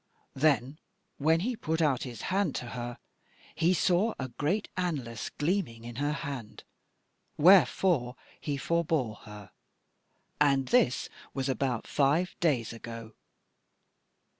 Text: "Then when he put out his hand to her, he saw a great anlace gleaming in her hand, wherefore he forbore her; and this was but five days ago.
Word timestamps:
"Then 0.33 0.79
when 1.19 1.41
he 1.41 1.55
put 1.55 1.79
out 1.79 2.01
his 2.01 2.23
hand 2.33 2.55
to 2.55 2.69
her, 2.69 2.97
he 3.53 3.71
saw 3.71 4.15
a 4.17 4.29
great 4.29 4.67
anlace 4.75 5.29
gleaming 5.37 5.83
in 5.83 5.97
her 5.97 6.11
hand, 6.11 6.63
wherefore 7.37 8.15
he 8.39 8.57
forbore 8.57 9.17
her; 9.25 9.51
and 10.39 10.69
this 10.69 11.07
was 11.35 11.49
but 11.53 11.85
five 11.85 12.35
days 12.39 12.73
ago. 12.73 13.13